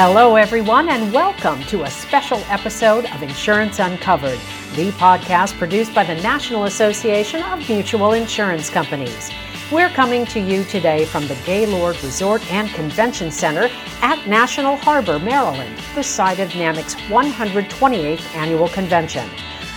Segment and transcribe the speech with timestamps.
[0.00, 4.38] Hello, everyone, and welcome to a special episode of Insurance Uncovered,
[4.76, 9.32] the podcast produced by the National Association of Mutual Insurance Companies.
[9.72, 13.68] We're coming to you today from the Gaylord Resort and Convention Center
[14.00, 19.28] at National Harbor, Maryland, the site of NAMIC's 128th annual convention.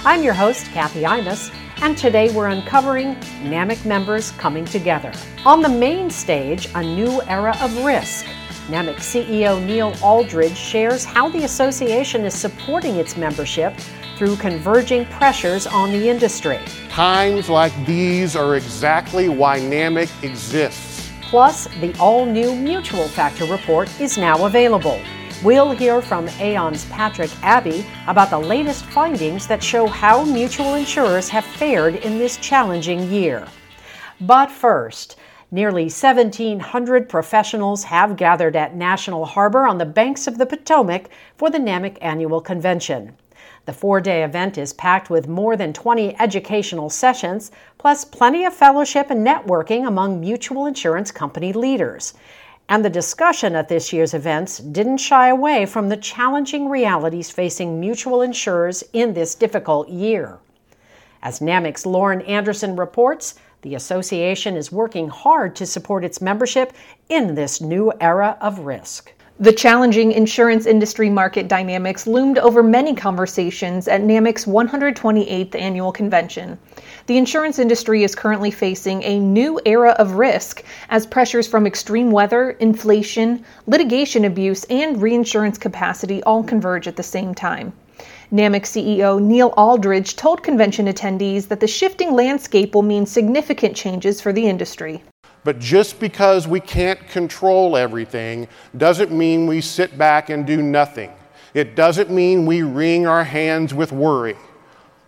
[0.05, 1.51] I'm your host, Kathy Imus,
[1.81, 5.13] and today we're uncovering NAMIC members coming together.
[5.47, 8.27] On the main stage, a new era of risk.
[8.67, 13.73] NAMIC CEO Neil Alldredge shares how the association is supporting its membership
[14.17, 16.59] through converging pressures on the industry.
[16.89, 21.09] Times like these are exactly why NAMIC exists.
[21.23, 25.01] Plus, the all new Mutual Factor report is now available.
[25.43, 31.29] We'll hear from Aon's Patrick Abbe about the latest findings that show how mutual insurers
[31.29, 33.47] have fared in this challenging year.
[34.19, 35.15] But first,
[35.51, 41.49] nearly 1,700 professionals have gathered at National Harbor on the banks of the Potomac for
[41.49, 43.13] the NAMIC annual convention.
[43.65, 48.53] The four day event is packed with more than 20 educational sessions, plus plenty of
[48.53, 52.13] fellowship and networking among mutual insurance company leaders.
[52.69, 57.79] And the discussion at this year's events didn't shy away from the challenging realities facing
[57.79, 60.39] mutual insurers in this difficult year.
[61.21, 66.73] As NAMIC's Lauren Anderson reports, the association is working hard to support its membership
[67.09, 69.13] in this new era of risk.
[69.39, 76.59] The challenging insurance industry market dynamics loomed over many conversations at NAMIC's 128th annual convention.
[77.07, 82.11] The insurance industry is currently facing a new era of risk as pressures from extreme
[82.11, 87.73] weather, inflation, litigation abuse, and reinsurance capacity all converge at the same time.
[88.31, 94.21] NAMIC CEO Neil Alldredge told convention attendees that the shifting landscape will mean significant changes
[94.21, 95.03] for the industry.
[95.43, 101.11] But just because we can't control everything doesn't mean we sit back and do nothing.
[101.53, 104.37] It doesn't mean we wring our hands with worry.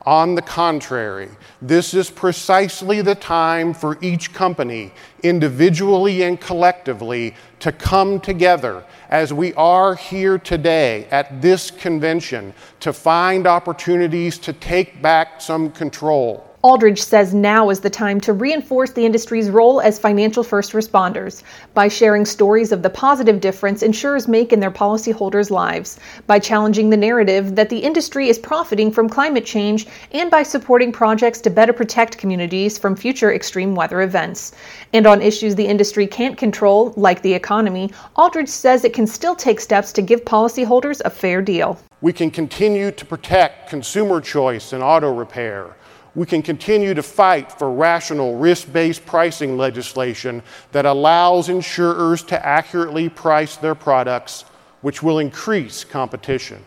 [0.06, 1.30] On the contrary,
[1.62, 4.92] this is precisely the time for each company,
[5.24, 12.92] individually and collectively, to come together as we are here today at this convention to
[12.92, 16.53] find opportunities to take back some control.
[16.66, 21.44] Alldredge says now is the time to reinforce the industry's role as financial first responders
[21.74, 26.90] by sharing stories of the positive difference insurers make in their policyholders' lives, by challenging
[26.90, 31.50] the narrative that the industry is profiting from climate change, and by supporting projects to
[31.50, 34.54] better protect communities from future extreme weather events.
[34.94, 39.36] And on issues the industry can't control, like the economy, Alldredge says it can still
[39.36, 41.78] take steps to give policyholders a fair deal.
[42.00, 45.76] We can continue to protect consumer choice in auto repair
[46.16, 52.46] we can continue to fight for rational risk based pricing legislation that allows insurers to
[52.46, 54.46] accurately price their products,
[54.82, 56.64] which will increase competition.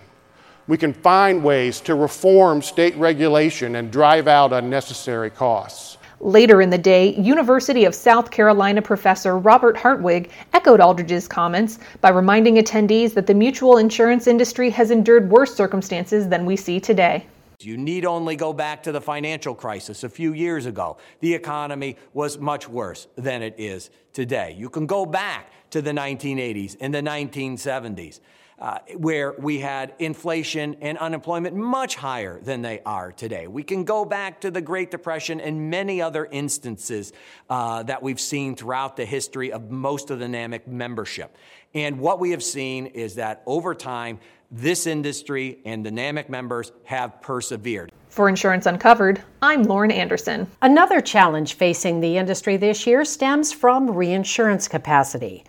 [0.66, 5.96] We can find ways to reform state regulation and drive out unnecessary costs.
[6.18, 12.08] Later in the day, University of South Carolina professor Robert Hartwig echoed Alldredge's comments by
[12.08, 17.26] reminding attendees that the mutual insurance industry has endured worse circumstances than we see today.
[17.60, 20.98] You need only go back to the financial crisis a few years ago.
[21.20, 24.54] The economy was much worse than it is today.
[24.58, 28.20] You can go back to the 1980s and the 1970s.
[28.58, 33.46] Uh, where we had inflation and unemployment much higher than they are today.
[33.46, 37.12] We can go back to the Great Depression and many other instances
[37.50, 41.36] uh, that we've seen throughout the history of most of the NAMIC membership.
[41.76, 44.18] And what we have seen is that over time,
[44.50, 47.92] this industry and NAMIC members have persevered.
[48.08, 50.46] For Insurance Uncovered, I'm Lauren Anderson.
[50.62, 55.44] Another challenge facing the industry this year stems from reinsurance capacity.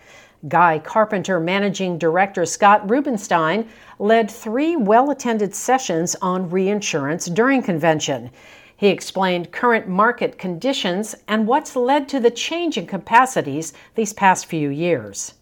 [0.48, 3.66] Guy Carpenter Managing Director Scott Rubenstein
[3.98, 8.30] led three well attended sessions on reinsurance during convention.
[8.76, 14.44] He explained current market conditions and what's led to the change in capacities these past
[14.44, 15.32] few years.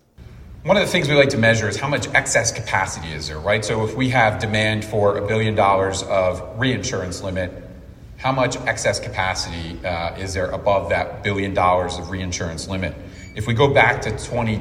[0.67, 3.39] One of the things we like to measure is how much excess capacity is there,
[3.39, 3.65] right?
[3.65, 7.53] So if we have demand for a billion dollars of reinsurance limit,
[8.17, 12.97] how much excess capacity uh, is there above that billion dollars of reinsurance limit?
[13.37, 14.55] If we go back to 20,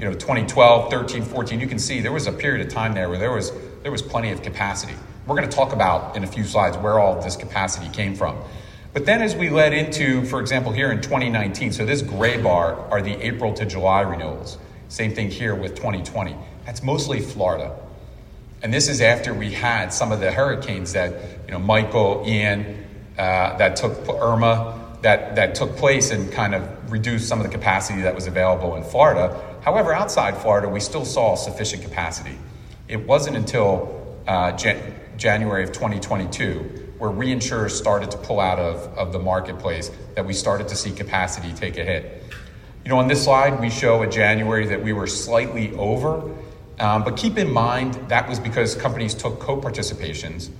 [0.00, 3.08] you know, 2012, 13, 14, you can see there was a period of time there
[3.08, 3.52] where there was
[3.84, 4.94] there was plenty of capacity.
[5.28, 8.36] We're going to talk about in a few slides where all this capacity came from.
[8.94, 12.74] But then as we led into, for example, here in 2019, so this gray bar
[12.90, 14.58] are the April to July renewals.
[14.92, 16.36] Same thing here with 2020.
[16.66, 17.74] That's mostly Florida.
[18.62, 21.14] And this is after we had some of the hurricanes that,
[21.46, 22.84] you know, Michael, Ian,
[23.16, 27.50] uh, that took Irma, that, that took place and kind of reduced some of the
[27.50, 29.42] capacity that was available in Florida.
[29.62, 32.36] However, outside Florida, we still saw sufficient capacity.
[32.86, 38.76] It wasn't until uh, Jan- January of 2022 where reinsurers started to pull out of,
[38.98, 42.21] of the marketplace that we started to see capacity take a hit.
[42.84, 46.28] You know, on this slide, we show a January that we were slightly over,
[46.80, 50.50] um, but keep in mind that was because companies took co participations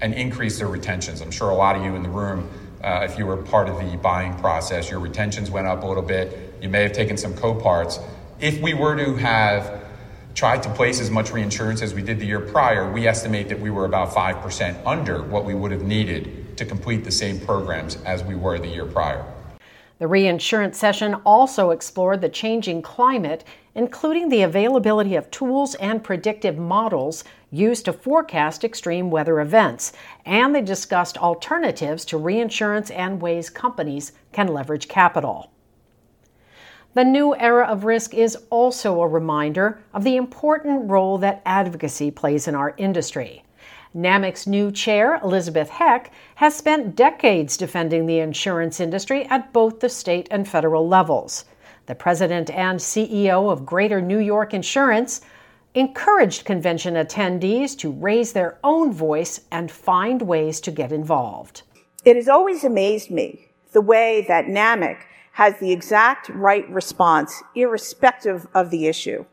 [0.00, 1.20] and increased their retentions.
[1.20, 2.48] I'm sure a lot of you in the room
[2.84, 6.04] uh, if you were part of the buying process, your retentions went up a little
[6.04, 6.54] bit.
[6.60, 7.98] You may have taken some co-parts.
[8.40, 9.84] If we were to have
[10.34, 13.58] tried to place as much reinsurance as we did the year prior, we estimate that
[13.58, 17.96] we were about 5% under what we would have needed to complete the same programs
[18.04, 19.24] as we were the year prior.
[20.02, 23.44] The reinsurance session also explored the changing climate,
[23.76, 27.22] including the availability of tools and predictive models
[27.52, 29.92] used to forecast extreme weather events,
[30.26, 35.52] and they discussed alternatives to reinsurance and ways companies can leverage capital.
[36.94, 42.10] The new era of risk is also a reminder of the important role that advocacy
[42.10, 43.44] plays in our industry.
[43.94, 49.88] NAMIC's new chair, Elizabeth Heck, has spent decades defending the insurance industry at both the
[49.88, 51.44] state and federal levels.
[51.86, 55.20] The president and CEO of Greater New York Insurance
[55.74, 61.62] encouraged convention attendees to raise their own voice and find ways to get involved.
[62.04, 64.98] It has always amazed me the way that NAMIC
[65.32, 69.24] has the exact right response, irrespective of the issue.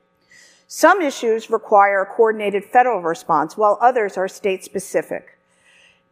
[0.71, 5.36] Some issues require a coordinated federal response, while others are state specific.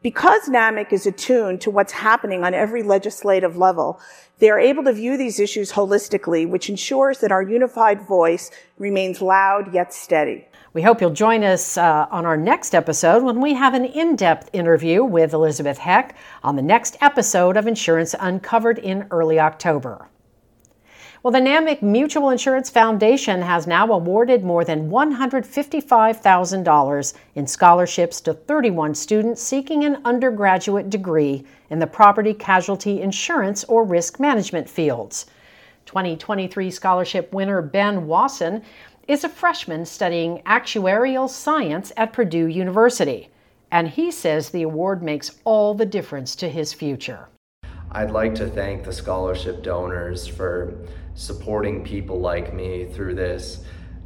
[0.02, 4.00] Because NAMIC is attuned to what's happening on every legislative level,
[4.40, 8.50] they are able to view these issues holistically, which ensures that our unified voice
[8.80, 10.48] remains loud yet steady.
[10.74, 14.16] We hope you'll join us uh, on our next episode when we have an in
[14.16, 20.08] depth interview with Elizabeth Heck on the next episode of Insurance Uncovered in early October.
[21.24, 28.36] Well, the NAMIC Mutual Insurance Foundation has now awarded more than $155,000 in scholarships to
[28.36, 35.26] 31 students seeking an undergraduate degree in the property casualty insurance or risk management fields.
[35.88, 38.62] 2023 scholarship winner Ben Wasson
[39.08, 43.30] is a freshman studying actuarial science at Purdue University,
[43.72, 47.28] and he says the award makes all the difference to his future.
[47.92, 50.74] I'd like to thank the scholarship donors for
[51.18, 53.60] supporting people like me through this.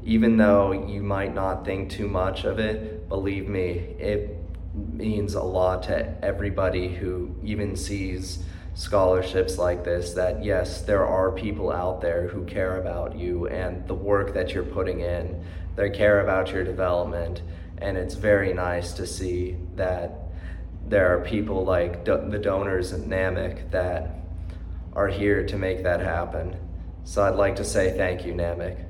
[0.03, 4.37] Even though you might not think too much of it, believe me, it
[4.73, 8.39] means a lot to everybody who even sees
[8.73, 13.85] scholarships like this that yes, there are people out there who care about you and
[13.89, 15.43] the work that you're putting in.
[15.75, 17.41] They care about your development,
[17.79, 20.13] and it's very nice to see that
[20.87, 24.15] there are people like do- the donors at NAMIC that
[24.93, 26.55] are here to make that happen.
[27.03, 28.85] So I'd like to say thank you, NAMIC.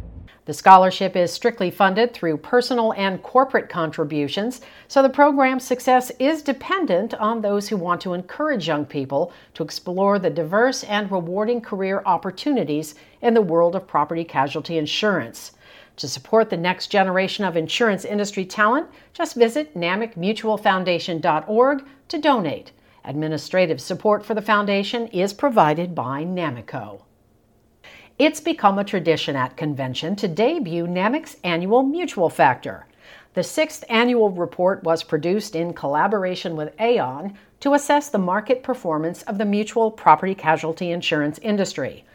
[0.46, 6.42] The scholarship is strictly funded through personal and corporate contributions, so the program's success is
[6.42, 11.62] dependent on those who want to encourage young people to explore the diverse and rewarding
[11.62, 15.52] career opportunities in the world of property casualty insurance.
[15.98, 22.72] To support the next generation of insurance industry talent, just visit NAMICMutualFoundation.org to donate.
[23.06, 27.04] Administrative support for the foundation is provided by NAMICO.
[28.22, 32.86] It's become a tradition at convention to debut NAMIC's annual Mutual Factor.
[33.34, 39.24] The sixth annual report was produced in collaboration with Aon to assess the market performance
[39.24, 42.06] of the mutual property casualty insurance industry.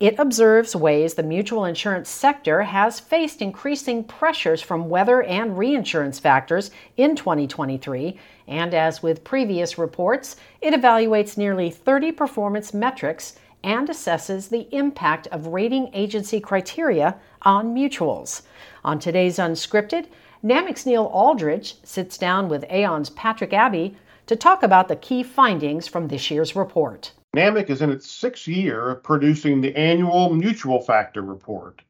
[0.00, 6.18] It observes ways the mutual insurance sector has faced increasing pressures from weather and reinsurance
[6.18, 13.88] factors in 2023, and as with previous reports, it evaluates nearly 30 performance metrics and
[13.88, 18.42] assesses the impact of rating agency criteria on mutuals.
[18.84, 20.06] On today's Unscripted,
[20.44, 25.88] NAMIC's Neil Alldredge sits down with Aon's Patrick Abbe to talk about the key findings
[25.88, 27.12] from this year's report.
[27.34, 31.82] NAMIC is in its sixth year of producing the annual Mutual Factor Report.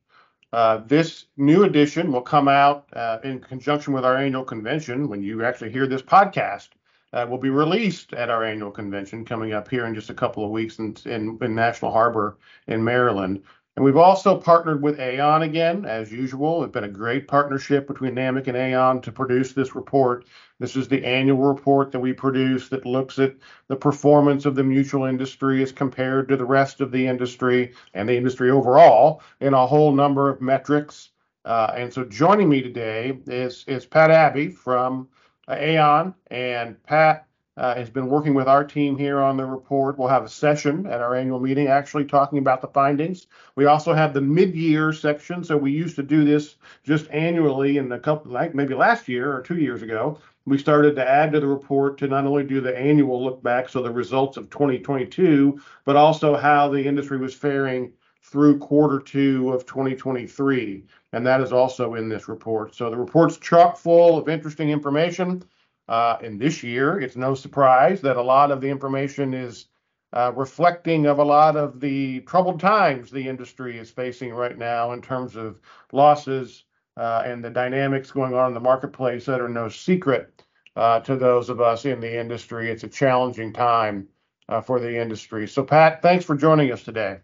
[0.53, 5.21] Uh, this new edition will come out uh, in conjunction with our annual convention when
[5.21, 6.69] you actually hear this podcast
[7.15, 10.45] uh, will be released at our annual convention coming up here in just a couple
[10.45, 13.43] of weeks in, in, in National Harbor in Maryland.
[13.77, 16.63] And we've also partnered with Aon again, as usual.
[16.63, 20.27] It's been a great partnership between NAMIC and Aon to produce this report.
[20.61, 23.35] This is the annual report that we produce that looks at
[23.67, 28.09] the performance of the mutual industry as compared to the rest of the industry and
[28.09, 31.11] the industry overall in a whole number of metrics.
[31.45, 35.09] Uh, and so joining me today is, is Pat Abbe from
[35.49, 36.15] Aon.
[36.31, 39.97] And Pat, uh, has been working with our team here on the report.
[39.97, 43.29] We'll have a session at our annual meeting actually talking about the findings.
[43.55, 45.45] We also have the mid-year section.
[45.45, 49.33] So we used to do this just annually in a couple, like maybe last year
[49.33, 50.19] or two years ago.
[50.47, 53.69] We started to add to the report to not only do the annual look back,
[53.69, 59.53] so the results of 2022, but also how the industry was faring through quarter two
[59.53, 60.85] of 2023.
[61.15, 62.75] And that is also in this report.
[62.75, 65.45] So the report's chock full of interesting information.
[65.89, 69.67] Uh, and this year, it's no surprise that a lot of the information is
[70.13, 74.93] uh, reflecting of a lot of the troubled times the industry is facing right now
[74.93, 75.61] in terms of
[75.93, 76.65] losses
[76.97, 80.43] uh, and the dynamics going on in the marketplace that are no secret
[80.77, 82.71] uh, to those of us in the industry.
[82.71, 84.09] It's a challenging time
[84.49, 85.47] uh, for the industry.
[85.47, 87.19] So, Pat, thanks for joining us today.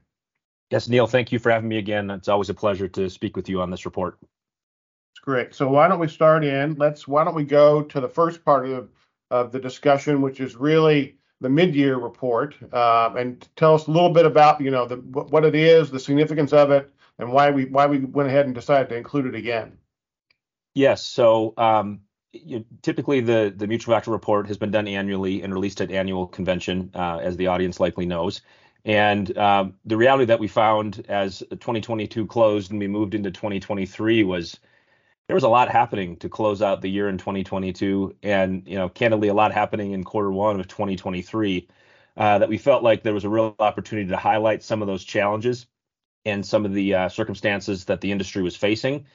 [0.71, 2.11] Yes, Neil, thank you for having me again.
[2.11, 4.19] It's always a pleasure to speak with you on this report.
[5.13, 5.55] It's great.
[5.55, 6.77] So why don't we start in?
[6.77, 8.89] Let's why don't we go to the first part of
[9.31, 14.11] of the discussion, which is really the mid-year report, uh, and tell us a little
[14.11, 17.65] bit about you know the what it is, the significance of it, and why we
[17.65, 19.77] why we went ahead and decided to include it again.
[20.75, 21.05] Yes.
[21.05, 22.01] So um,
[22.33, 26.29] you, typically the the mutual factor report has been done annually and released at annual
[26.29, 28.43] convention, uh, as the audience likely knows.
[28.85, 34.25] And um, the reality that we found as 2022 closed and we moved into 2023
[34.25, 34.59] was
[35.31, 38.89] there was a lot happening to close out the year in 2022, and you know,
[38.89, 41.69] candidly, a lot happening in quarter one of 2023.
[42.17, 45.05] Uh, that we felt like there was a real opportunity to highlight some of those
[45.05, 45.67] challenges
[46.25, 49.07] and some of the uh, circumstances that the industry was facing,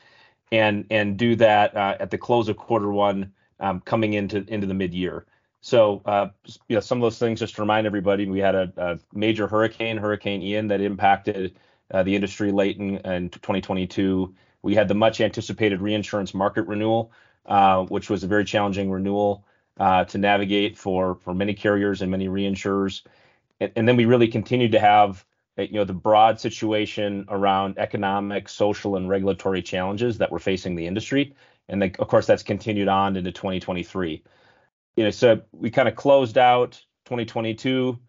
[0.52, 4.68] and and do that uh, at the close of quarter one, um, coming into into
[4.68, 5.26] the mid year.
[5.66, 6.28] So, uh,
[6.68, 9.48] you know, some of those things just to remind everybody, we had a, a major
[9.48, 11.58] hurricane, Hurricane Ian, that impacted
[11.90, 14.32] uh, the industry late in, in 2022.
[14.62, 17.12] We had the much anticipated reinsurance market renewal,
[17.48, 19.44] uh, which was a very challenging renewal
[19.80, 23.02] uh, to navigate for for many carriers and many reinsurers.
[23.60, 25.26] And, and then we really continued to have
[25.58, 30.76] uh, you know the broad situation around economic, social, and regulatory challenges that were facing
[30.76, 31.34] the industry.
[31.70, 34.22] And then, of course, that's continued on into 2023.
[34.96, 38.00] You know, so we kind of closed out 2022.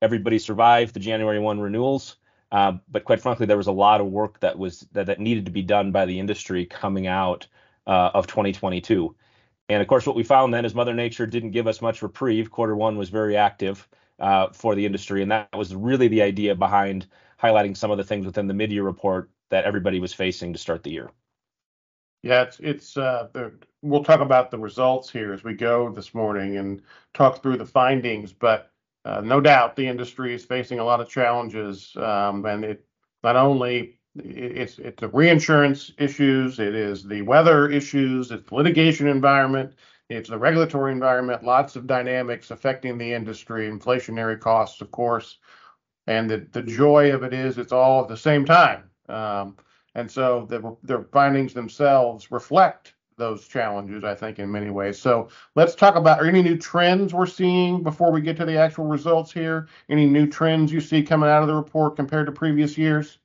[0.00, 2.16] Everybody survived the January 1 renewals.
[2.50, 5.46] Uh, but quite frankly, there was a lot of work that was that, that needed
[5.46, 7.46] to be done by the industry coming out
[7.86, 9.14] uh, of 2022.
[9.68, 12.50] And of course, what we found then is Mother Nature didn't give us much reprieve.
[12.50, 16.54] Quarter one was very active uh, for the industry, and that was really the idea
[16.54, 17.06] behind
[17.42, 20.82] highlighting some of the things within the mid-year report that everybody was facing to start
[20.82, 21.10] the year.
[22.22, 23.28] Yeah, it's it's uh,
[23.82, 26.82] we'll talk about the results here as we go this morning and
[27.14, 28.70] talk through the findings, but
[29.04, 32.84] uh, no doubt the industry is facing a lot of challenges, um, and it
[33.24, 39.08] not only it's it's the reinsurance issues, it is the weather issues, it's the litigation
[39.08, 39.74] environment,
[40.08, 45.38] it's the regulatory environment, lots of dynamics affecting the industry, inflationary costs, of course,
[46.06, 49.56] and the the joy of it is it's all at the same time, um,
[49.94, 54.98] and so the findings themselves reflect those challenges, I think, in many ways.
[54.98, 58.86] So let's talk about any new trends we're seeing before we get to the actual
[58.86, 59.68] results here.
[59.88, 63.18] Any new trends you see coming out of the report compared to previous years?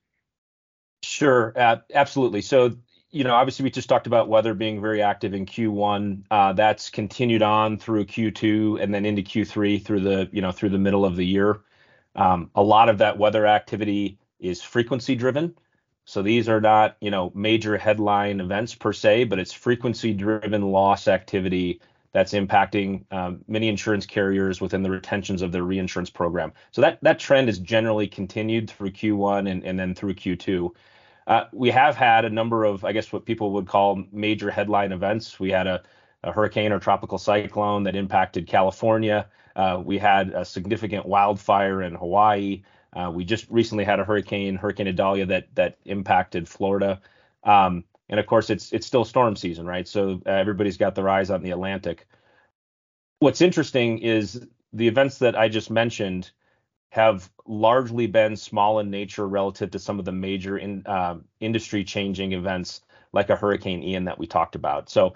[1.03, 2.41] Sure, uh, absolutely.
[2.41, 2.75] So,
[3.11, 6.23] you know, obviously we just talked about weather being very active in Q1.
[6.29, 10.69] Uh, that's continued on through Q2 and then into Q3 through the, you know, through
[10.69, 11.61] the middle of the year.
[12.15, 15.55] Um, a lot of that weather activity is frequency driven.
[16.07, 21.09] So these are not, you know, major headline events per se, but it's frequency-driven loss
[21.09, 21.81] activity
[22.13, 26.53] that's impacting um, many insurance carriers within the retentions of their reinsurance program.
[26.71, 30.69] So that that trend is generally continued through Q1 and, and then through Q2.
[31.27, 34.93] Uh, we have had a number of, I guess, what people would call major headline
[34.93, 35.41] events.
[35.41, 35.83] We had a,
[36.23, 39.27] a hurricane or tropical cyclone that impacted California.
[39.57, 42.63] Uh, we had a significant wildfire in Hawaii.
[42.93, 47.01] Uh, we just recently had a hurricane, Hurricane Idalia, that that impacted Florida.
[47.43, 49.87] Um, and of course, it's it's still storm season, right?
[49.87, 52.07] So uh, everybody's got their eyes on the Atlantic.
[53.19, 56.31] What's interesting is the events that I just mentioned
[56.91, 61.83] have largely been small in nature relative to some of the major in, uh, industry
[61.83, 64.89] changing events like a Hurricane Ian that we talked about.
[64.89, 65.15] So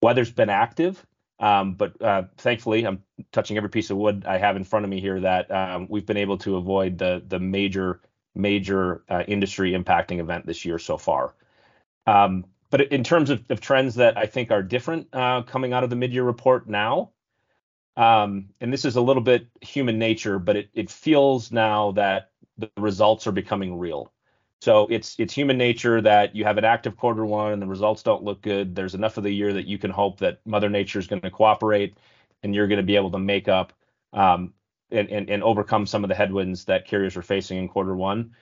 [0.00, 1.04] weather's been active,
[1.40, 4.90] um, but uh, thankfully, I'm touching every piece of wood I have in front of
[4.90, 8.00] me here that um, we've been able to avoid the the major
[8.34, 11.34] major uh, industry impacting event this year so far.
[12.06, 15.84] Um, but in terms of, of, trends that I think are different uh, coming out
[15.84, 17.12] of the mid-year report now,
[17.96, 22.32] um, and this is a little bit human nature, but it, it feels now that
[22.58, 24.12] the results are becoming real.
[24.64, 28.02] So it's it's human nature that you have an active quarter one and the results
[28.02, 28.74] don't look good.
[28.74, 31.30] There's enough of the year that you can hope that Mother Nature is going to
[31.30, 31.98] cooperate
[32.42, 33.74] and you're going to be able to make up
[34.14, 34.54] um,
[34.90, 38.34] and, and, and overcome some of the headwinds that carriers are facing in quarter one.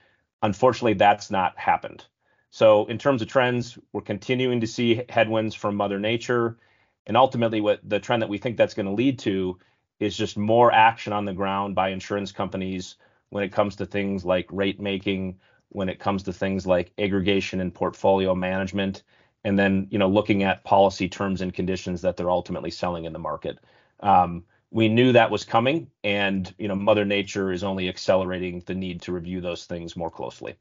[0.44, 2.04] Unfortunately, that's not happened.
[2.50, 6.56] So in terms of trends, we're continuing to see headwinds from Mother Nature.
[7.04, 9.58] And ultimately, what the trend that we think that's going to lead to
[9.98, 12.94] is just more action on the ground by insurance companies
[13.30, 15.40] when it comes to things like rate making,
[15.72, 19.02] when it comes to things like aggregation and portfolio management,
[19.44, 23.12] and then you know looking at policy terms and conditions that they're ultimately selling in
[23.12, 23.58] the market.
[24.00, 28.74] Um, we knew that was coming, and you know Mother Nature is only accelerating the
[28.74, 30.54] need to review those things more closely.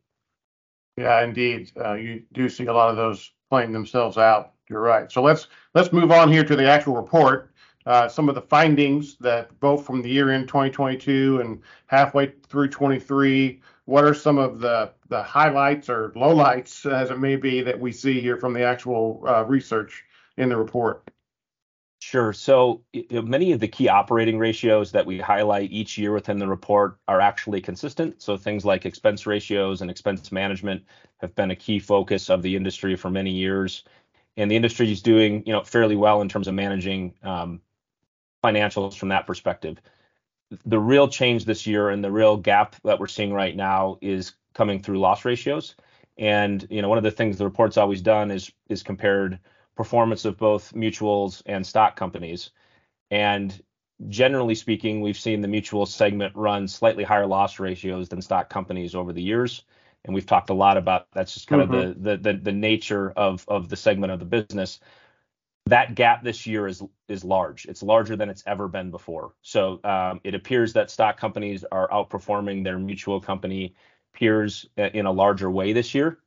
[0.97, 4.53] Yeah, indeed, uh, you do see a lot of those playing themselves out.
[4.69, 5.11] You're right.
[5.11, 7.51] So let's let's move on here to the actual report.
[7.85, 12.67] Uh, some of the findings that both from the year end 2022 and halfway through
[12.67, 17.79] 23 what are some of the the highlights or lowlights as it may be that
[17.79, 20.03] we see here from the actual uh, research
[20.37, 21.11] in the report
[22.01, 22.33] Sure.
[22.33, 26.97] So many of the key operating ratios that we highlight each year within the report
[27.07, 28.23] are actually consistent.
[28.23, 30.83] So things like expense ratios and expense management
[31.17, 33.83] have been a key focus of the industry for many years,
[34.35, 37.61] and the industry is doing you know fairly well in terms of managing um,
[38.43, 39.77] financials from that perspective.
[40.65, 44.33] The real change this year and the real gap that we're seeing right now is
[44.53, 45.75] coming through loss ratios.
[46.17, 49.39] And you know, one of the things the report's always done is is compared
[49.75, 52.51] performance of both mutuals and stock companies.
[53.09, 53.61] And
[54.09, 58.95] generally speaking, we've seen the mutual segment run slightly higher loss ratios than stock companies
[58.95, 59.63] over the years.
[60.03, 61.73] And we've talked a lot about that's just kind mm-hmm.
[61.73, 64.79] of the, the the the nature of of the segment of the business
[65.67, 67.65] that gap this year is is large.
[67.65, 69.33] It's larger than it's ever been before.
[69.41, 73.75] So um, it appears that stock companies are outperforming their mutual company
[74.13, 76.19] peers in a larger way this year.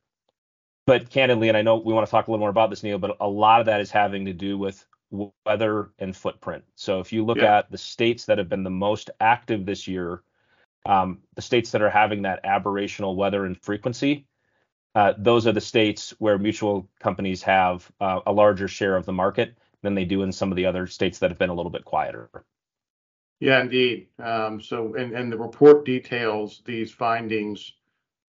[0.87, 2.99] But candidly, and I know we want to talk a little more about this, Neil,
[2.99, 4.85] but a lot of that is having to do with
[5.45, 6.63] weather and footprint.
[6.75, 7.57] So if you look yeah.
[7.57, 10.21] at the states that have been the most active this year,
[10.85, 14.27] um, the states that are having that aberrational weather and frequency,
[14.95, 19.13] uh, those are the states where mutual companies have uh, a larger share of the
[19.13, 21.69] market than they do in some of the other states that have been a little
[21.69, 22.29] bit quieter.
[23.41, 24.07] Yeah, indeed.
[24.17, 27.73] Um, so, and, and the report details these findings,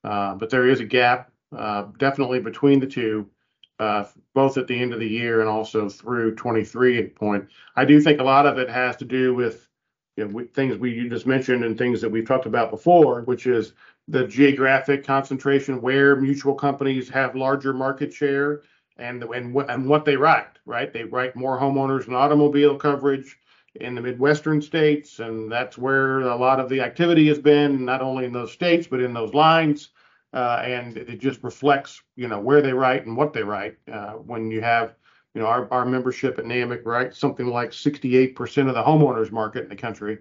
[0.03, 3.31] uh, but there is a gap uh, definitely between the two,
[3.79, 7.47] uh, both at the end of the year and also through 23 point.
[7.77, 9.69] I do think a lot of it has to do with
[10.17, 13.47] you know, we, things we just mentioned and things that we've talked about before, which
[13.47, 13.73] is
[14.09, 18.63] the geographic concentration where mutual companies have larger market share
[18.99, 20.93] and and and what they write, right?
[20.93, 23.37] They write more homeowners and automobile coverage
[23.75, 28.01] in the Midwestern states, and that's where a lot of the activity has been, not
[28.01, 29.91] only in those states but in those lines.
[30.33, 33.77] Uh, and it just reflects, you know, where they write and what they write.
[33.91, 34.95] Uh, when you have,
[35.37, 39.65] you know, our, our membership at NAMIC, right, something like 68% of the homeowners market
[39.65, 40.19] in the country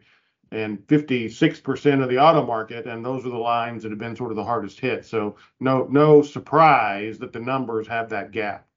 [0.51, 4.31] and 56% of the auto market, and those are the lines that have been sort
[4.31, 5.05] of the hardest hit.
[5.05, 8.67] So no no surprise that the numbers have that gap.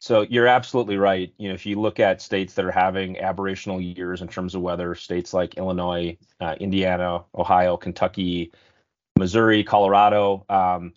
[0.00, 1.32] So you're absolutely right.
[1.38, 4.60] You know, if you look at states that are having aberrational years in terms of
[4.60, 8.50] weather, states like Illinois, uh, Indiana, Ohio, Kentucky,
[9.16, 10.94] Missouri, Colorado, um,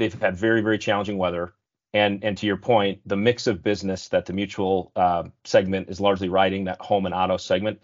[0.00, 1.52] they've had very very challenging weather.
[1.96, 5.98] And and to your point, the mix of business that the mutual uh, segment is
[5.98, 7.80] largely riding, that home and auto segment,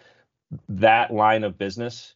[0.68, 2.14] that line of business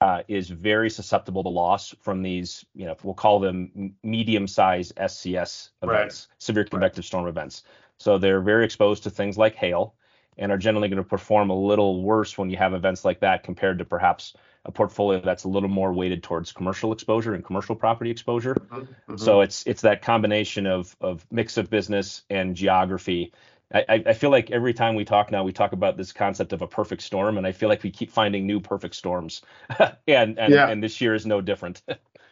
[0.00, 5.70] uh, is very susceptible to loss from these, you know, we'll call them medium-sized SCS
[5.82, 6.36] events, right.
[6.38, 7.06] severe convective right.
[7.06, 7.62] storm events.
[7.98, 9.94] So they're very exposed to things like hail
[10.38, 13.42] and are generally going to perform a little worse when you have events like that
[13.42, 17.76] compared to perhaps a portfolio that's a little more weighted towards commercial exposure and commercial
[17.76, 18.54] property exposure.
[18.54, 19.16] Mm-hmm.
[19.16, 23.32] So it's it's that combination of of mix of business and geography
[23.74, 26.62] I, I feel like every time we talk now, we talk about this concept of
[26.62, 29.42] a perfect storm, and I feel like we keep finding new perfect storms,
[30.06, 30.68] and and, yeah.
[30.68, 31.82] and this year is no different.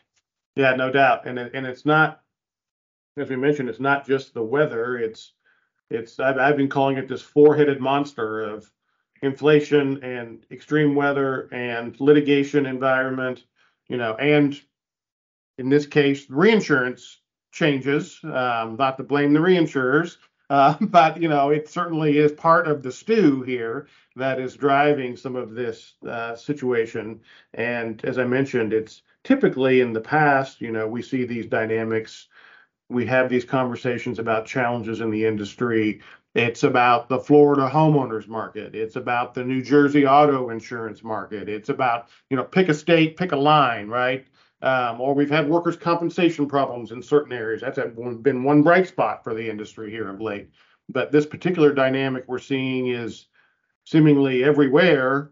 [0.57, 2.23] yeah, no doubt, and and it's not,
[3.17, 4.97] as we mentioned, it's not just the weather.
[4.97, 5.33] It's
[5.95, 8.71] it's I've, I've been calling it this four-headed monster of
[9.23, 13.45] inflation and extreme weather and litigation environment,
[13.89, 14.61] you know, and
[15.59, 17.21] in this case, reinsurance
[17.53, 18.19] changes.
[18.25, 20.17] Um, not to blame the reinsurers
[20.51, 25.17] uh, but you know, it certainly is part of the stew here that is driving
[25.17, 27.21] some of this uh, situation.
[27.55, 32.29] And as I mentioned, it's typically in the past, you know, we see these dynamics.
[32.91, 36.01] We have these conversations about challenges in the industry.
[36.35, 38.75] It's about the Florida homeowners market.
[38.75, 41.49] It's about the New Jersey auto insurance market.
[41.49, 44.27] It's about, you know, pick a state, pick a line, right?
[44.63, 47.61] Um, or we've had workers' compensation problems in certain areas.
[47.61, 50.51] That's been one bright spot for the industry here of late.
[50.89, 53.27] But this particular dynamic we're seeing is
[53.85, 55.31] seemingly everywhere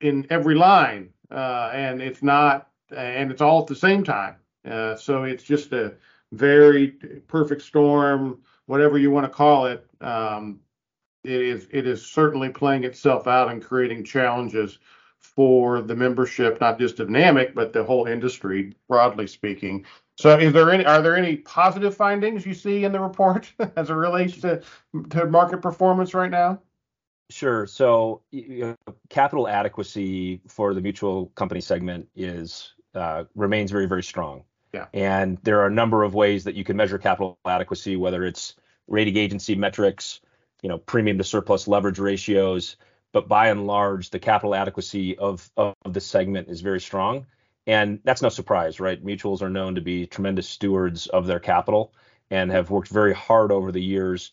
[0.00, 4.36] in every line, uh, and it's not, and it's all at the same time.
[4.64, 5.94] Uh, so it's just a
[6.32, 6.88] very
[7.26, 9.84] perfect storm, whatever you want to call it.
[10.00, 10.60] Um,
[11.24, 14.78] it is it is certainly playing itself out and creating challenges
[15.18, 19.84] for the membership, not just of NAMIC, but the whole industry, broadly speaking.
[20.16, 23.90] So, is there any are there any positive findings you see in the report as
[23.90, 24.62] it relates to
[25.10, 26.60] to market performance right now?
[27.30, 27.66] Sure.
[27.66, 34.02] So, you know, capital adequacy for the mutual company segment is uh, remains very very
[34.02, 34.44] strong.
[34.72, 34.86] Yeah.
[34.92, 38.54] And there are a number of ways that you can measure capital adequacy, whether it's
[38.86, 40.20] rating agency metrics,
[40.62, 42.76] you know, premium to surplus leverage ratios,
[43.12, 47.26] but by and large, the capital adequacy of, of the segment is very strong.
[47.66, 49.04] And that's no surprise, right?
[49.04, 51.92] Mutuals are known to be tremendous stewards of their capital
[52.30, 54.32] and have worked very hard over the years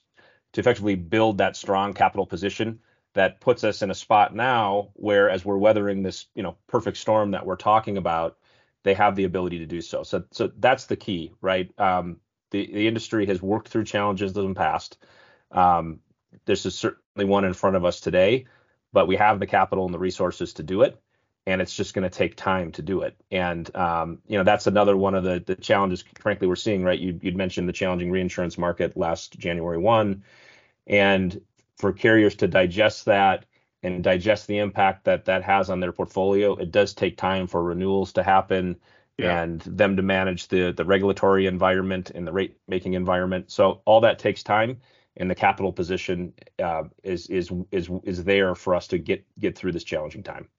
[0.54, 2.80] to effectively build that strong capital position
[3.14, 6.98] that puts us in a spot now where as we're weathering this, you know, perfect
[6.98, 8.38] storm that we're talking about,
[8.86, 10.04] they have the ability to do so.
[10.04, 11.70] So so that's the key, right?
[11.80, 12.18] Um,
[12.52, 14.98] the the industry has worked through challenges in the past.
[15.52, 16.00] Um,
[16.46, 18.46] this is certainly one in front of us today,
[18.94, 21.02] but we have the capital and the resources to do it,
[21.48, 23.16] and it's just going to take time to do it.
[23.32, 26.84] And um, you know that's another one of the the challenges, frankly, we're seeing.
[26.84, 30.24] Right, you you'd mentioned the challenging reinsurance market last January one,
[30.86, 31.42] and
[31.78, 33.46] for carriers to digest that
[33.86, 37.64] and digest the impact that that has on their portfolio, it does take time for
[37.64, 38.78] renewals to happen.
[39.18, 39.44] Yeah.
[39.44, 43.50] and them to manage the the regulatory environment and the rate making environment.
[43.50, 44.82] So all that takes time
[45.18, 49.58] and the capital position uh, is is is is there for us to get get
[49.58, 50.50] through this challenging time.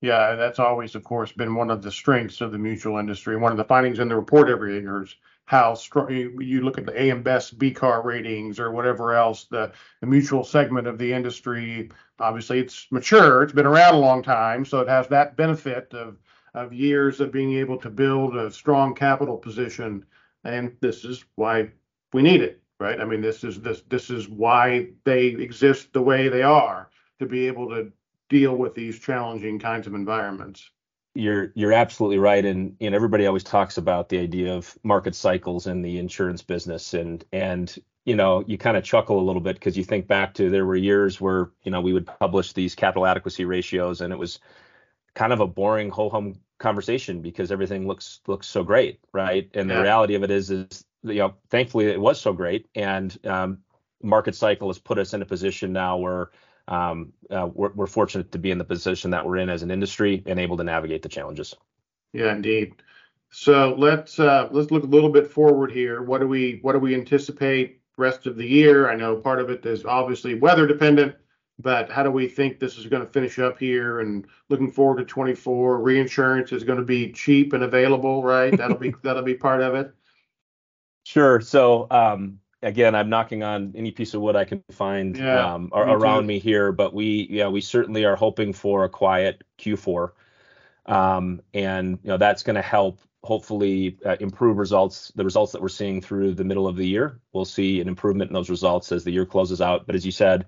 [0.00, 3.36] Yeah, that's always, of course, been one of the strengths of the mutual industry.
[3.36, 6.86] One of the findings in the report every year is how strong you look at
[6.86, 9.44] the AM Best BCAR ratings or whatever else.
[9.44, 13.42] The, the mutual segment of the industry, obviously, it's mature.
[13.42, 16.18] It's been around a long time, so it has that benefit of
[16.54, 20.04] of years of being able to build a strong capital position.
[20.44, 21.70] And this is why
[22.12, 23.00] we need it right?
[23.00, 27.26] I mean, this is this this is why they exist the way they are to
[27.26, 27.92] be able to
[28.28, 30.68] deal with these challenging kinds of environments.
[31.14, 35.14] You're you're absolutely right, and you know everybody always talks about the idea of market
[35.14, 39.42] cycles in the insurance business, and and you know you kind of chuckle a little
[39.42, 42.54] bit because you think back to there were years where you know we would publish
[42.54, 44.40] these capital adequacy ratios, and it was
[45.14, 49.50] kind of a boring ho hum conversation because everything looks looks so great, right?
[49.54, 49.76] And yeah.
[49.76, 53.58] the reality of it is is you know, thankfully it was so great, and um,
[54.02, 56.30] market cycle has put us in a position now where
[56.68, 59.70] um, uh, we're, we're, fortunate to be in the position that we're in as an
[59.70, 61.54] industry and able to navigate the challenges.
[62.12, 62.74] Yeah, indeed.
[63.30, 66.02] So let's uh, let's look a little bit forward here.
[66.02, 68.90] What do we what do we anticipate rest of the year?
[68.90, 71.16] I know part of it is obviously weather dependent,
[71.58, 74.00] but how do we think this is going to finish up here?
[74.00, 78.56] And looking forward to 24, reinsurance is going to be cheap and available, right?
[78.56, 79.94] That'll be that'll be part of it.
[81.04, 81.40] Sure.
[81.40, 85.64] So um, again, I'm knocking on any piece of wood I can find yeah, um,
[85.64, 90.10] me around me here, but we yeah we certainly are hoping for a quiet Q4,
[90.86, 95.62] um, and you know that's going to help hopefully uh, improve results the results that
[95.62, 97.20] we're seeing through the middle of the year.
[97.32, 99.86] We'll see an improvement in those results as the year closes out.
[99.86, 100.46] But as you said,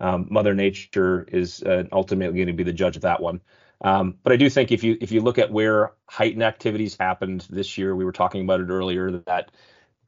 [0.00, 3.40] um, Mother Nature is uh, ultimately going to be the judge of that one.
[3.80, 7.46] Um, but I do think if you if you look at where heightened activities happened
[7.50, 9.50] this year, we were talking about it earlier that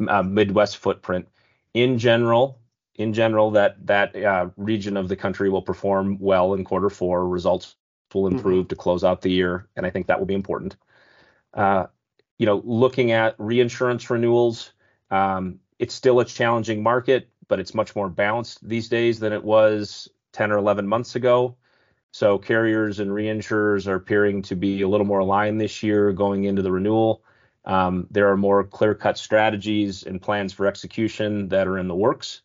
[0.08, 1.28] uh, Midwest footprint.
[1.76, 2.58] In general,
[2.94, 7.28] in general, that that uh, region of the country will perform well in quarter four.
[7.28, 7.76] Results
[8.14, 8.36] will mm-hmm.
[8.36, 8.68] improve mm-hmm.
[8.68, 10.74] to close out the year, and I think that will be important.
[11.52, 11.88] Uh,
[12.38, 14.72] you know, looking at reinsurance renewals,
[15.10, 19.44] um, it's still a challenging market, but it's much more balanced these days than it
[19.44, 21.58] was 10 or 11 months ago.
[22.12, 26.44] So carriers and reinsurers are appearing to be a little more aligned this year going
[26.44, 27.22] into the renewal.
[27.66, 31.94] Um, there are more clear cut strategies and plans for execution that are in the
[31.94, 32.42] works.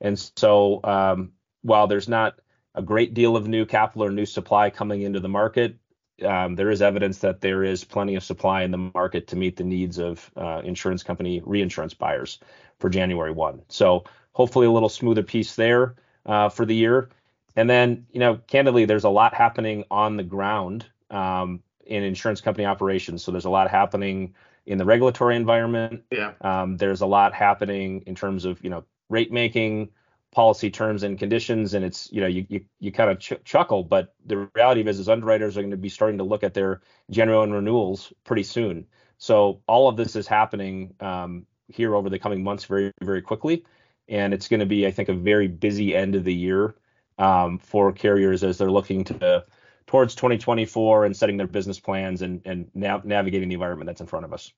[0.00, 2.40] And so, um, while there's not
[2.74, 5.76] a great deal of new capital or new supply coming into the market,
[6.24, 9.56] um, there is evidence that there is plenty of supply in the market to meet
[9.56, 12.38] the needs of uh, insurance company reinsurance buyers
[12.78, 13.62] for January 1.
[13.68, 15.96] So, hopefully, a little smoother piece there
[16.26, 17.08] uh, for the year.
[17.56, 22.40] And then, you know, candidly, there's a lot happening on the ground um, in insurance
[22.40, 23.24] company operations.
[23.24, 24.34] So, there's a lot happening
[24.70, 26.04] in the regulatory environment.
[26.12, 26.32] Yeah.
[26.40, 29.90] Um, there's a lot happening in terms of you know rate making,
[30.32, 33.82] policy terms and conditions, and it's you know you you, you kind of ch- chuckle,
[33.82, 36.82] but the reality is, is underwriters are going to be starting to look at their
[37.10, 38.86] general and renewals pretty soon.
[39.18, 43.64] So all of this is happening um, here over the coming months very very quickly,
[44.08, 46.76] and it's going to be I think a very busy end of the year
[47.18, 49.44] um, for carriers as they're looking to
[49.90, 54.06] towards 2024 and setting their business plans and and nav- navigating the environment that's in
[54.06, 54.52] front of us.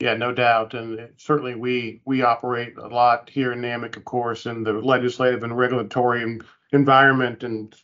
[0.00, 0.74] Yeah, no doubt.
[0.74, 5.44] And certainly we we operate a lot here in NAMIC, of course, in the legislative
[5.44, 6.38] and regulatory
[6.72, 7.42] environment.
[7.42, 7.74] And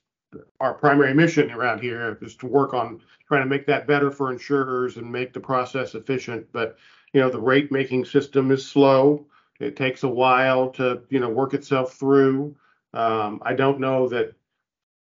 [0.61, 4.31] our primary mission around here is to work on trying to make that better for
[4.31, 6.46] insurers and make the process efficient.
[6.53, 6.77] But
[7.14, 9.25] you know, the rate making system is slow.
[9.61, 12.55] It takes a while to you know work itself through.
[12.92, 14.35] Um, I don't know that.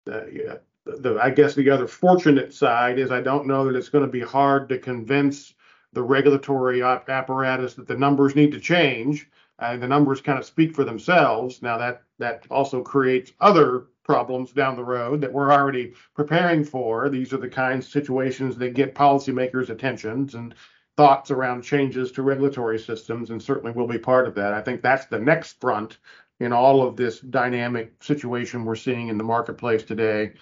[0.07, 4.07] Uh, the I guess the other fortunate side is I don't know that it's going
[4.07, 5.55] to be hard to convince
[5.93, 10.75] the regulatory apparatus that the numbers need to change and the numbers kind of speak
[10.75, 11.63] for themselves.
[11.63, 17.09] Now that that also creates other problems down the road that we're already preparing for.
[17.09, 20.55] These are the kinds of situations that get policymakers' attentions and
[20.97, 24.55] thoughts around changes to regulatory systems, and certainly will be part of that.
[24.55, 25.99] I think that's the next front
[26.39, 30.33] in all of this dynamic situation we're seeing in the marketplace today.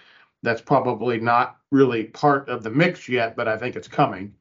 [0.45, 4.35] That's probably not really part of the mix yet, but I think it's coming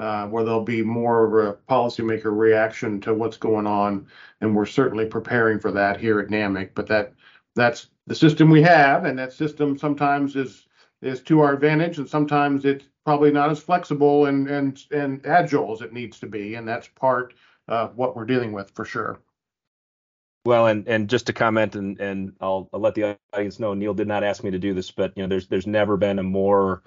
[0.00, 4.06] uh, where there'll be more of a policymaker reaction to what's going on,
[4.40, 6.70] and we're certainly preparing for that here at NAMIC.
[6.74, 7.12] But that
[7.54, 10.66] that's the system we have, and that system sometimes is
[11.02, 15.72] is to our advantage, and sometimes it's probably not as flexible and and and agile
[15.72, 17.34] as it needs to be, and that's part
[17.68, 19.20] of what we're dealing with for sure.
[20.44, 23.94] Well, and and just to comment, and and I'll, I'll let the audience know, Neil
[23.94, 26.24] did not ask me to do this, but you know, there's there's never been a
[26.24, 26.82] more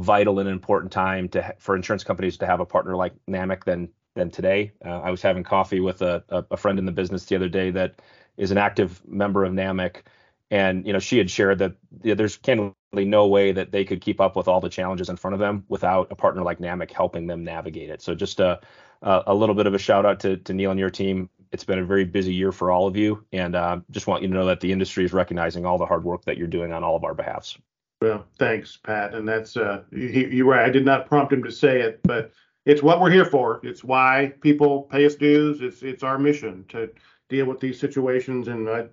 [0.00, 3.90] vital and important time to for insurance companies to have a partner like NAMIC than
[4.16, 4.72] than today.
[4.84, 7.70] Uh, I was having coffee with a, a friend in the business the other day
[7.72, 8.02] that
[8.36, 10.02] is an active member of NAMIC,
[10.50, 12.74] and you know she had shared that you know, there's candidly
[13.06, 15.64] no way that they could keep up with all the challenges in front of them
[15.68, 18.02] without a partner like NAMIC helping them navigate it.
[18.02, 18.60] So just a
[19.02, 21.30] a little bit of a shout out to, to Neil and your team.
[21.52, 24.28] It's been a very busy year for all of you, and uh, just want you
[24.28, 26.84] to know that the industry is recognizing all the hard work that you're doing on
[26.84, 27.58] all of our behalfs.
[28.00, 29.14] Well, thanks, Pat.
[29.14, 30.66] And that's uh, you, are right.
[30.66, 32.32] I did not prompt him to say it, but
[32.64, 33.60] it's what we're here for.
[33.64, 35.60] It's why people pay us dues.
[35.62, 36.90] It's it's our mission to
[37.28, 38.48] deal with these situations.
[38.48, 38.84] And uh,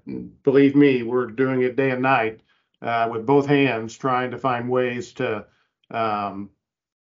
[0.43, 2.41] believe me, we're doing it day and night
[2.81, 5.45] uh, with both hands, trying to find ways to
[5.91, 6.49] um,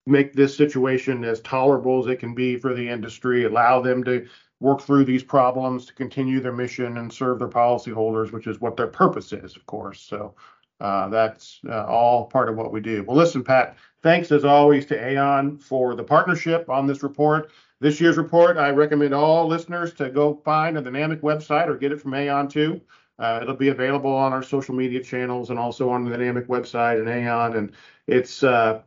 [0.06, 3.46] make this situation as tolerable as it can be for the industry.
[3.46, 4.28] Allow them to
[4.60, 8.78] work through these problems to continue their mission and serve their policyholders, which is what
[8.78, 10.02] their purpose is, of course.
[10.02, 10.34] So
[10.80, 13.04] uh, that's uh, all part of what we do.
[13.04, 17.52] Well, listen, Pat, thanks as always to Aon for the partnership on this report.
[17.80, 21.92] This year's report, I recommend all listeners to go find the NAMIC website or get
[21.92, 22.82] it from Aon too.
[23.20, 27.00] Uh, it'll be available on our social media channels and also on the NAMIC website
[27.00, 27.56] and Aon.
[27.56, 27.72] And
[28.08, 28.82] it's uh,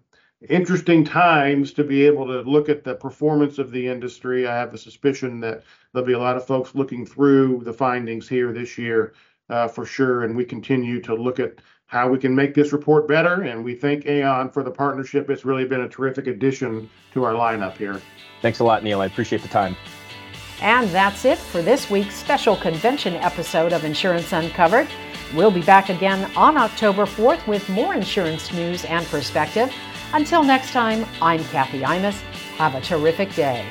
[0.48, 4.46] interesting times to be able to look at the performance of the industry.
[4.46, 8.28] I have a suspicion that there'll be a lot of folks looking through the findings
[8.28, 9.14] here this year
[9.50, 10.24] uh, for sure.
[10.24, 13.42] And we continue to look at how we can make this report better.
[13.42, 15.28] And we thank Aon for the partnership.
[15.30, 18.00] It's really been a terrific addition to our lineup here.
[18.42, 19.00] Thanks a lot, Neil.
[19.00, 19.74] I appreciate the time.
[20.60, 24.88] And that's it for this week's special convention episode of Insurance Uncovered.
[25.34, 29.72] We'll be back again on October 4th with more insurance news and perspective.
[30.14, 32.18] Until next time, I'm Kathy Imus.
[32.56, 33.64] Have a terrific day.